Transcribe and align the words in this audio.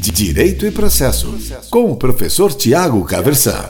Direito 0.00 0.64
e 0.64 0.70
Processo, 0.70 1.36
com 1.68 1.92
o 1.92 1.96
professor 1.96 2.54
Tiago 2.54 3.04
Caversan. 3.04 3.68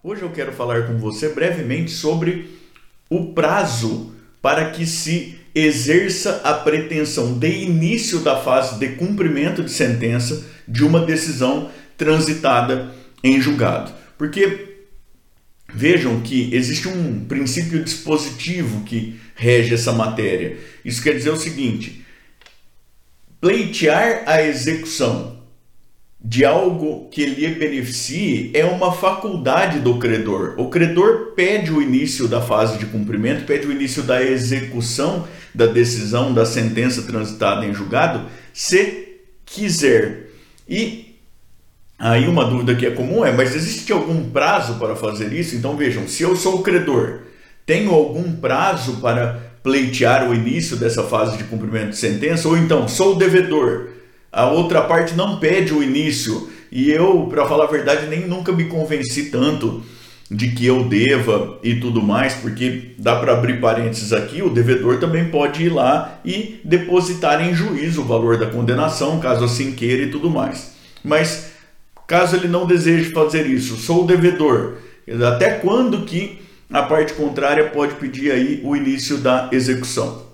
Hoje 0.00 0.22
eu 0.22 0.30
quero 0.30 0.52
falar 0.52 0.86
com 0.86 0.96
você 0.96 1.30
brevemente 1.30 1.90
sobre 1.90 2.56
o 3.10 3.32
prazo 3.32 4.14
para 4.40 4.70
que 4.70 4.86
se 4.86 5.36
exerça 5.52 6.40
a 6.44 6.54
pretensão 6.54 7.36
de 7.36 7.48
início 7.48 8.20
da 8.20 8.40
fase 8.40 8.78
de 8.78 8.90
cumprimento 8.90 9.64
de 9.64 9.72
sentença 9.72 10.44
de 10.68 10.84
uma 10.84 11.04
decisão 11.04 11.68
transitada 11.98 12.94
em 13.24 13.40
julgado. 13.40 13.92
Porque 14.16 14.84
vejam 15.74 16.20
que 16.20 16.54
existe 16.54 16.86
um 16.86 17.24
princípio 17.24 17.82
dispositivo 17.82 18.84
que 18.84 19.18
rege 19.34 19.74
essa 19.74 19.92
matéria. 19.92 20.58
Isso 20.84 21.02
quer 21.02 21.14
dizer 21.14 21.30
o 21.30 21.36
seguinte: 21.36 22.03
Pleitear 23.44 24.22
a 24.24 24.40
execução 24.40 25.36
de 26.18 26.46
algo 26.46 27.10
que 27.10 27.26
lhe 27.26 27.48
beneficie 27.48 28.50
é 28.54 28.64
uma 28.64 28.90
faculdade 28.90 29.80
do 29.80 29.98
credor. 29.98 30.54
O 30.56 30.70
credor 30.70 31.34
pede 31.36 31.70
o 31.70 31.82
início 31.82 32.26
da 32.26 32.40
fase 32.40 32.78
de 32.78 32.86
cumprimento, 32.86 33.44
pede 33.44 33.66
o 33.66 33.70
início 33.70 34.02
da 34.02 34.22
execução 34.22 35.28
da 35.54 35.66
decisão, 35.66 36.32
da 36.32 36.46
sentença 36.46 37.02
transitada 37.02 37.66
em 37.66 37.74
julgado, 37.74 38.30
se 38.50 39.18
quiser. 39.44 40.30
E 40.66 41.18
aí 41.98 42.26
uma 42.26 42.46
dúvida 42.46 42.74
que 42.74 42.86
é 42.86 42.92
comum 42.92 43.26
é, 43.26 43.30
mas 43.30 43.54
existe 43.54 43.92
algum 43.92 44.30
prazo 44.30 44.78
para 44.78 44.96
fazer 44.96 45.34
isso? 45.34 45.54
Então 45.54 45.76
vejam, 45.76 46.08
se 46.08 46.22
eu 46.22 46.34
sou 46.34 46.60
o 46.60 46.62
credor, 46.62 47.24
tenho 47.66 47.92
algum 47.92 48.32
prazo 48.36 49.02
para 49.02 49.43
pleitear 49.64 50.28
o 50.28 50.34
início 50.34 50.76
dessa 50.76 51.02
fase 51.02 51.38
de 51.38 51.44
cumprimento 51.44 51.88
de 51.88 51.96
sentença, 51.96 52.46
ou 52.46 52.56
então 52.56 52.86
sou 52.86 53.14
o 53.14 53.18
devedor, 53.18 53.88
a 54.30 54.46
outra 54.46 54.82
parte 54.82 55.14
não 55.14 55.38
pede 55.38 55.72
o 55.72 55.82
início, 55.82 56.50
e 56.70 56.90
eu, 56.90 57.26
para 57.30 57.46
falar 57.46 57.64
a 57.64 57.70
verdade, 57.70 58.06
nem 58.06 58.28
nunca 58.28 58.52
me 58.52 58.64
convenci 58.64 59.30
tanto 59.30 59.82
de 60.30 60.50
que 60.50 60.66
eu 60.66 60.84
deva 60.84 61.58
e 61.62 61.76
tudo 61.76 62.02
mais, 62.02 62.34
porque 62.34 62.94
dá 62.98 63.16
para 63.16 63.32
abrir 63.32 63.58
parênteses 63.58 64.12
aqui, 64.12 64.42
o 64.42 64.50
devedor 64.50 64.98
também 64.98 65.30
pode 65.30 65.62
ir 65.62 65.70
lá 65.70 66.20
e 66.24 66.60
depositar 66.62 67.42
em 67.42 67.54
juízo 67.54 68.02
o 68.02 68.06
valor 68.06 68.36
da 68.36 68.46
condenação, 68.46 69.18
caso 69.18 69.44
assim 69.44 69.72
queira 69.72 70.02
e 70.02 70.10
tudo 70.10 70.30
mais. 70.30 70.74
Mas 71.02 71.52
caso 72.06 72.36
ele 72.36 72.48
não 72.48 72.66
deseje 72.66 73.12
fazer 73.12 73.46
isso, 73.46 73.76
sou 73.76 74.04
o 74.04 74.06
devedor, 74.06 74.74
até 75.26 75.52
quando 75.54 76.04
que 76.04 76.38
a 76.70 76.82
parte 76.82 77.12
contrária 77.14 77.70
pode 77.70 77.94
pedir 77.94 78.32
aí 78.32 78.60
o 78.64 78.74
início 78.74 79.18
da 79.18 79.48
execução. 79.52 80.24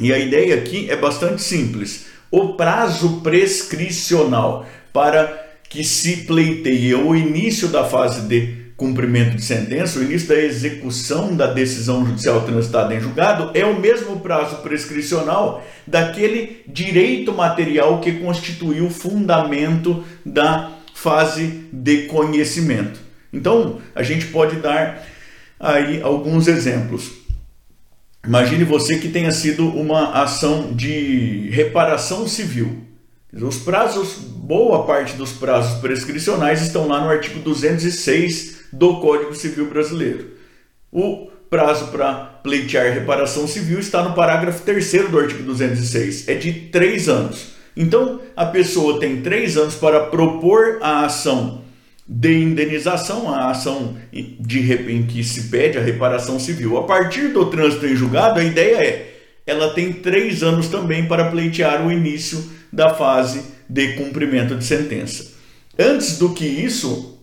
E 0.00 0.12
a 0.12 0.18
ideia 0.18 0.54
aqui 0.54 0.88
é 0.90 0.96
bastante 0.96 1.42
simples. 1.42 2.06
O 2.30 2.54
prazo 2.54 3.20
prescricional 3.20 4.66
para 4.92 5.46
que 5.68 5.84
se 5.84 6.18
pleiteie 6.18 6.94
o 6.94 7.14
início 7.14 7.68
da 7.68 7.84
fase 7.84 8.22
de 8.22 8.68
cumprimento 8.76 9.34
de 9.34 9.42
sentença, 9.42 9.98
o 9.98 10.04
início 10.04 10.28
da 10.28 10.36
execução 10.36 11.34
da 11.34 11.48
decisão 11.48 12.06
judicial 12.06 12.42
transitada 12.42 12.94
em 12.94 13.00
julgado, 13.00 13.50
é 13.52 13.64
o 13.64 13.78
mesmo 13.78 14.20
prazo 14.20 14.58
prescricional 14.58 15.66
daquele 15.84 16.62
direito 16.66 17.32
material 17.32 18.00
que 18.00 18.12
constituiu 18.12 18.86
o 18.86 18.90
fundamento 18.90 20.04
da 20.24 20.70
fase 20.94 21.64
de 21.72 22.02
conhecimento. 22.02 23.00
Então, 23.32 23.80
a 23.96 24.02
gente 24.04 24.26
pode 24.26 24.56
dar 24.56 25.04
aí 25.58 26.00
alguns 26.02 26.46
exemplos. 26.46 27.10
Imagine 28.24 28.64
você 28.64 28.98
que 28.98 29.08
tenha 29.08 29.32
sido 29.32 29.66
uma 29.68 30.12
ação 30.22 30.72
de 30.72 31.48
reparação 31.50 32.26
civil. 32.28 32.84
Os 33.32 33.58
prazos, 33.58 34.14
boa 34.18 34.84
parte 34.84 35.14
dos 35.14 35.32
prazos 35.32 35.80
prescricionais 35.80 36.62
estão 36.62 36.88
lá 36.88 37.00
no 37.00 37.10
artigo 37.10 37.40
206 37.40 38.58
do 38.72 39.00
Código 39.00 39.34
Civil 39.34 39.68
Brasileiro. 39.68 40.32
O 40.90 41.28
prazo 41.48 41.88
para 41.88 42.14
pleitear 42.42 42.92
reparação 42.92 43.46
civil 43.46 43.78
está 43.78 44.02
no 44.02 44.14
parágrafo 44.14 44.62
3 44.62 45.10
do 45.10 45.18
artigo 45.18 45.42
206, 45.42 46.28
é 46.28 46.34
de 46.34 46.52
3 46.52 47.08
anos. 47.08 47.48
Então, 47.76 48.20
a 48.36 48.46
pessoa 48.46 48.98
tem 48.98 49.22
3 49.22 49.56
anos 49.56 49.74
para 49.74 50.06
propor 50.06 50.78
a 50.82 51.04
ação 51.04 51.62
de 52.08 52.32
indenização, 52.38 53.32
a 53.32 53.50
ação 53.50 53.96
de, 54.12 54.72
em 54.90 55.02
que 55.06 55.22
se 55.22 55.48
pede 55.48 55.76
a 55.76 55.82
reparação 55.82 56.40
civil. 56.40 56.78
A 56.78 56.84
partir 56.84 57.28
do 57.28 57.46
trânsito 57.46 57.86
em 57.86 57.94
julgado, 57.94 58.40
a 58.40 58.44
ideia 58.44 58.76
é 58.76 59.14
ela 59.46 59.70
tem 59.70 59.94
três 59.94 60.42
anos 60.42 60.68
também 60.68 61.06
para 61.06 61.30
pleitear 61.30 61.86
o 61.86 61.90
início 61.90 62.44
da 62.70 62.94
fase 62.94 63.42
de 63.68 63.94
cumprimento 63.94 64.54
de 64.54 64.62
sentença. 64.62 65.32
Antes 65.78 66.18
do 66.18 66.34
que 66.34 66.44
isso, 66.44 67.18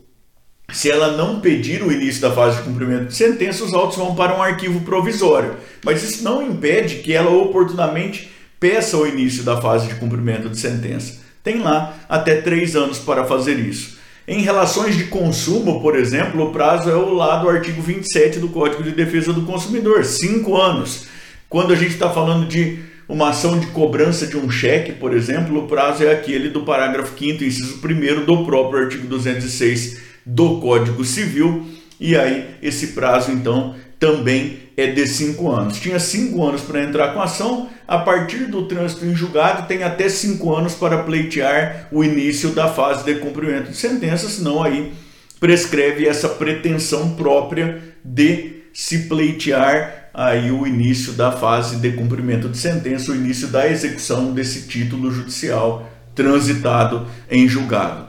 se 0.72 0.90
ela 0.90 1.16
não 1.16 1.40
pedir 1.40 1.84
o 1.84 1.91
início 1.91 2.22
da 2.22 2.31
fase 2.31 2.57
de 2.57 2.63
cumprimento 2.63 3.09
de 3.09 3.16
sentença, 3.16 3.63
os 3.63 3.73
autos 3.73 3.97
vão 3.97 4.16
para 4.16 4.35
um 4.35 4.41
arquivo 4.41 4.81
provisório. 4.81 5.56
Mas 5.84 6.02
isso 6.02 6.23
não 6.23 6.41
impede 6.41 6.96
que 6.96 7.13
ela 7.13 7.29
oportunamente 7.29 8.31
peça 8.59 8.97
o 8.97 9.06
início 9.06 9.44
da 9.44 9.62
fase 9.62 9.88
de 9.88 9.96
cumprimento 9.96 10.50
de 10.50 10.57
sentença. 10.57 11.22
Tem 11.44 11.59
lá 11.59 11.96
até 12.09 12.41
três 12.41 12.75
anos 12.75 12.97
para 12.97 13.25
fazer 13.25 13.59
isso. 13.59 14.00
Em 14.27 14.41
relações 14.41 14.97
de 14.97 15.03
consumo, 15.03 15.79
por 15.81 15.95
exemplo, 15.95 16.43
o 16.43 16.51
prazo 16.51 16.89
é 16.89 16.95
o 16.95 17.13
lá 17.13 17.37
do 17.37 17.47
artigo 17.47 17.79
27 17.79 18.39
do 18.39 18.49
Código 18.49 18.81
de 18.81 18.89
Defesa 18.89 19.31
do 19.31 19.43
Consumidor, 19.43 20.03
cinco 20.03 20.57
anos. 20.57 21.05
Quando 21.47 21.71
a 21.71 21.75
gente 21.75 21.91
está 21.91 22.09
falando 22.09 22.47
de 22.47 22.79
uma 23.07 23.29
ação 23.29 23.59
de 23.59 23.67
cobrança 23.67 24.25
de 24.25 24.35
um 24.35 24.49
cheque, 24.49 24.93
por 24.93 25.13
exemplo, 25.13 25.63
o 25.63 25.67
prazo 25.67 26.03
é 26.03 26.11
aquele 26.11 26.49
do 26.49 26.61
parágrafo 26.61 27.15
5 27.15 27.43
inciso 27.43 27.79
1 27.85 28.25
do 28.25 28.43
próprio 28.45 28.85
artigo 28.85 29.05
206 29.05 30.01
do 30.25 30.59
Código 30.59 31.05
Civil, 31.05 31.67
e 31.99 32.15
aí 32.15 32.47
esse 32.63 32.87
prazo 32.87 33.31
então 33.31 33.75
também 34.00 34.59
é 34.78 34.88
de 34.88 35.07
cinco 35.07 35.50
anos. 35.51 35.79
Tinha 35.79 36.00
cinco 36.00 36.45
anos 36.45 36.61
para 36.61 36.83
entrar 36.83 37.13
com 37.13 37.22
a 37.22 37.25
ação, 37.25 37.69
a 37.88 37.97
partir 38.00 38.45
do 38.45 38.67
trânsito 38.67 39.06
em 39.06 39.16
julgado, 39.16 39.67
tem 39.67 39.83
até 39.83 40.09
cinco 40.09 40.53
anos 40.53 40.73
para 40.73 41.03
pleitear 41.03 41.88
o 41.91 42.03
início 42.03 42.50
da 42.50 42.67
fase 42.67 43.03
de 43.05 43.16
cumprimento 43.16 43.72
de 43.72 43.78
sentença, 43.78 44.28
senão 44.28 44.61
aí 44.61 44.91
prescreve 45.39 46.07
essa 46.07 46.29
pretensão 46.29 47.16
própria 47.16 47.81
de 48.03 48.63
se 48.73 49.07
pleitear 49.07 50.09
aí 50.13 50.51
o 50.51 50.66
início 50.66 51.13
da 51.13 51.31
fase 51.31 51.78
de 51.78 51.91
cumprimento 51.91 52.50
de 52.50 52.57
sentença, 52.57 53.11
o 53.11 53.16
início 53.16 53.47
da 53.50 53.69
execução 53.69 54.34
desse 54.34 54.67
título 54.67 55.11
judicial 55.11 55.91
transitado 56.13 57.07
em 57.29 57.47
julgado. 57.47 58.07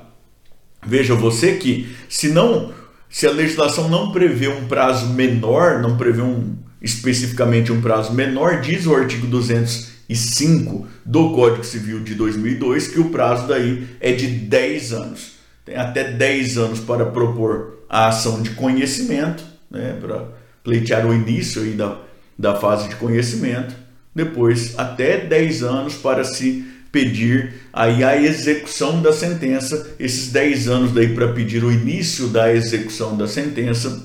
Veja 0.87 1.15
você 1.15 1.55
que 1.55 1.95
se 2.09 2.29
não 2.29 2.73
se 3.16 3.27
a 3.27 3.31
legislação 3.31 3.88
não 3.88 4.12
prevê 4.12 4.47
um 4.47 4.66
prazo 4.66 5.06
menor, 5.15 5.81
não 5.81 5.97
prevê 5.97 6.21
um, 6.21 6.54
especificamente 6.82 7.72
um 7.72 7.81
prazo 7.81 8.12
menor, 8.12 8.60
diz 8.60 8.84
o 8.84 8.94
artigo 8.94 9.27
205 9.27 10.87
do 11.03 11.32
Código 11.32 11.65
Civil 11.65 12.00
de 12.00 12.15
2002 12.15 12.88
que 12.88 13.00
o 13.00 13.09
prazo 13.09 13.49
daí 13.49 13.88
é 14.00 14.12
de 14.12 14.27
10 14.27 14.93
anos. 14.93 15.32
Tem 15.65 15.77
até 15.77 16.12
10 16.12 16.59
anos 16.59 16.81
para 16.81 17.06
propor 17.06 17.87
a 17.88 18.09
ação 18.09 18.43
de 18.43 18.50
conhecimento, 18.50 19.43
né, 19.71 19.97
para 19.98 20.28
pleitear 20.62 21.06
o 21.06 21.15
início 21.15 21.62
aí 21.62 21.71
da, 21.71 21.98
da 22.38 22.56
fase 22.56 22.91
de 22.91 22.97
conhecimento, 22.97 23.75
depois 24.15 24.78
até 24.78 25.25
10 25.25 25.62
anos 25.62 25.94
para 25.94 26.22
se 26.22 26.66
pedir 26.97 27.53
aí 27.75 28.03
a 28.03 28.17
execução 28.17 29.03
da 29.03 29.12
sentença, 29.12 29.95
esses 30.01 30.33
10 30.33 30.67
anos 30.67 30.93
daí 30.93 31.15
para 31.15 31.29
pedir 31.29 31.62
o 31.62 31.71
início 31.71 32.29
da 32.29 32.51
execução 32.51 33.15
da 33.15 33.29
sentença 33.29 34.03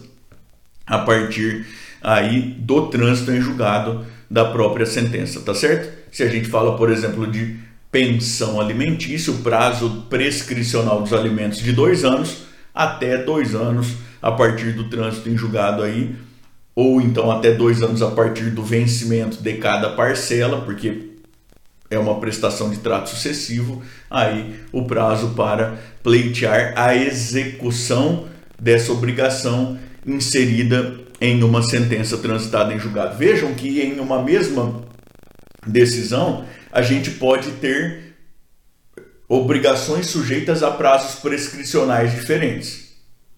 a 0.85 0.97
partir 0.99 1.65
aí 2.01 2.41
do 2.59 2.87
trânsito 2.87 3.31
em 3.31 3.39
julgado 3.39 4.05
da 4.29 4.43
própria 4.43 4.85
sentença, 4.85 5.39
tá 5.39 5.53
certo? 5.53 5.89
Se 6.11 6.21
a 6.21 6.27
gente 6.27 6.49
fala, 6.49 6.75
por 6.75 6.91
exemplo, 6.91 7.25
de 7.25 7.55
pensão 7.89 8.59
alimentícia, 8.59 9.31
o 9.31 9.37
prazo 9.37 10.07
prescricional 10.09 11.01
dos 11.01 11.13
alimentos 11.13 11.59
de 11.59 11.71
dois 11.71 12.03
anos 12.03 12.39
até 12.75 13.23
dois 13.23 13.55
anos 13.55 13.87
a 14.21 14.33
partir 14.33 14.73
do 14.73 14.89
trânsito 14.89 15.29
em 15.29 15.37
julgado 15.37 15.81
aí, 15.81 16.13
ou 16.75 16.99
então 16.99 17.31
até 17.31 17.53
dois 17.53 17.81
anos 17.81 18.01
a 18.01 18.11
partir 18.11 18.49
do 18.49 18.61
vencimento 18.61 19.41
de 19.41 19.53
cada 19.53 19.91
parcela, 19.91 20.59
porque 20.59 21.10
é 21.91 21.99
uma 21.99 22.19
prestação 22.19 22.69
de 22.69 22.77
trato 22.77 23.09
sucessivo, 23.09 23.83
aí 24.09 24.61
o 24.71 24.85
prazo 24.85 25.33
para 25.35 25.77
pleitear 26.01 26.73
a 26.77 26.95
execução 26.95 28.27
dessa 28.59 28.93
obrigação 28.93 29.77
inserida 30.07 31.01
em 31.19 31.43
uma 31.43 31.61
sentença 31.61 32.17
transitada 32.17 32.73
em 32.73 32.79
julgado. 32.79 33.17
Vejam 33.17 33.53
que 33.53 33.81
em 33.81 33.99
uma 33.99 34.23
mesma 34.23 34.81
decisão 35.67 36.45
a 36.71 36.81
gente 36.81 37.11
pode 37.11 37.51
ter 37.51 38.15
obrigações 39.27 40.07
sujeitas 40.07 40.63
a 40.63 40.71
prazos 40.71 41.19
prescricionais 41.19 42.11
diferentes. 42.13 42.80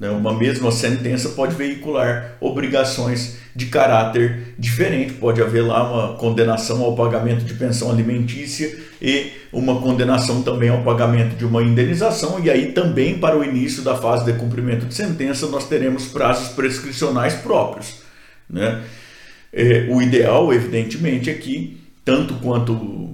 Né? 0.03 0.09
Uma 0.09 0.37
mesma 0.37 0.69
sentença 0.69 1.29
pode 1.29 1.55
veicular 1.55 2.35
obrigações 2.41 3.37
de 3.55 3.67
caráter 3.67 4.53
diferente. 4.59 5.13
Pode 5.13 5.41
haver 5.41 5.61
lá 5.61 5.89
uma 5.89 6.17
condenação 6.17 6.83
ao 6.83 6.93
pagamento 6.93 7.45
de 7.45 7.53
pensão 7.53 7.89
alimentícia 7.89 8.77
e 9.01 9.31
uma 9.49 9.79
condenação 9.79 10.41
também 10.41 10.67
ao 10.67 10.83
pagamento 10.83 11.37
de 11.37 11.45
uma 11.45 11.63
indenização, 11.63 12.37
e 12.43 12.49
aí 12.49 12.73
também 12.73 13.17
para 13.17 13.37
o 13.37 13.45
início 13.45 13.81
da 13.81 13.95
fase 13.95 14.25
de 14.25 14.37
cumprimento 14.37 14.85
de 14.85 14.93
sentença 14.93 15.47
nós 15.47 15.69
teremos 15.69 16.07
prazos 16.07 16.49
prescricionais 16.49 17.35
próprios. 17.35 18.01
Né? 18.49 18.81
É, 19.53 19.87
o 19.89 20.01
ideal, 20.01 20.53
evidentemente, 20.53 21.29
é 21.29 21.33
que 21.33 21.77
tanto 22.03 22.33
quanto 22.35 23.09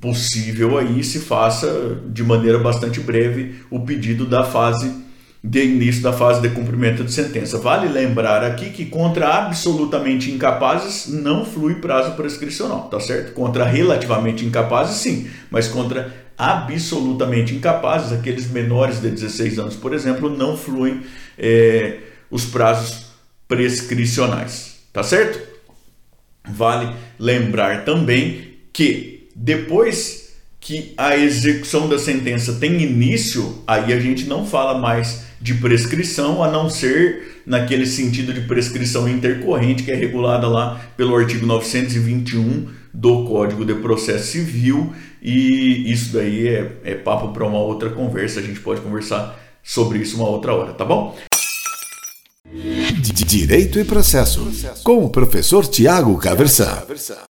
possível 0.00 0.78
aí 0.78 1.02
se 1.02 1.18
faça 1.18 2.00
de 2.06 2.22
maneira 2.22 2.58
bastante 2.60 3.00
breve 3.00 3.56
o 3.68 3.80
pedido 3.80 4.26
da 4.26 4.44
fase 4.44 5.05
de 5.42 5.64
início 5.64 6.02
da 6.02 6.12
fase 6.12 6.40
de 6.40 6.48
cumprimento 6.50 7.04
de 7.04 7.12
sentença. 7.12 7.58
Vale 7.58 7.88
lembrar 7.88 8.42
aqui 8.42 8.70
que 8.70 8.86
contra 8.86 9.28
absolutamente 9.28 10.30
incapazes 10.30 11.08
não 11.08 11.44
flui 11.44 11.76
prazo 11.76 12.12
prescricional, 12.12 12.88
tá 12.88 12.98
certo? 12.98 13.32
Contra 13.32 13.64
relativamente 13.64 14.44
incapazes 14.44 14.96
sim, 14.96 15.28
mas 15.50 15.68
contra 15.68 16.26
absolutamente 16.36 17.54
incapazes, 17.54 18.12
aqueles 18.12 18.50
menores 18.50 19.00
de 19.00 19.10
16 19.10 19.58
anos, 19.58 19.76
por 19.76 19.94
exemplo, 19.94 20.28
não 20.28 20.56
fluem 20.56 21.02
é, 21.38 21.98
os 22.30 22.44
prazos 22.44 23.06
prescricionais, 23.48 24.80
tá 24.92 25.02
certo? 25.02 25.40
Vale 26.44 26.94
lembrar 27.18 27.84
também 27.84 28.56
que 28.72 29.28
depois 29.34 30.25
que 30.66 30.92
a 30.96 31.16
execução 31.16 31.88
da 31.88 31.96
sentença 31.96 32.54
tem 32.54 32.82
início, 32.82 33.62
aí 33.68 33.92
a 33.92 34.00
gente 34.00 34.24
não 34.24 34.44
fala 34.44 34.76
mais 34.76 35.22
de 35.40 35.54
prescrição, 35.54 36.42
a 36.42 36.50
não 36.50 36.68
ser 36.68 37.40
naquele 37.46 37.86
sentido 37.86 38.34
de 38.34 38.40
prescrição 38.40 39.08
intercorrente 39.08 39.84
que 39.84 39.92
é 39.92 39.94
regulada 39.94 40.48
lá 40.48 40.80
pelo 40.96 41.14
artigo 41.14 41.46
921 41.46 42.66
do 42.92 43.24
Código 43.26 43.64
de 43.64 43.74
Processo 43.74 44.32
Civil, 44.32 44.92
e 45.22 45.88
isso 45.88 46.12
daí 46.12 46.48
é, 46.48 46.72
é 46.82 46.94
papo 46.96 47.28
para 47.28 47.46
uma 47.46 47.58
outra 47.58 47.90
conversa, 47.90 48.40
a 48.40 48.42
gente 48.42 48.58
pode 48.58 48.80
conversar 48.80 49.38
sobre 49.62 50.00
isso 50.00 50.16
uma 50.16 50.28
outra 50.28 50.52
hora, 50.52 50.72
tá 50.72 50.84
bom? 50.84 51.16
Direito 53.24 53.78
e 53.78 53.84
Processo, 53.84 54.50
com 54.82 55.04
o 55.04 55.10
professor 55.10 55.64
Tiago 55.68 56.18
Caversan. 56.18 56.82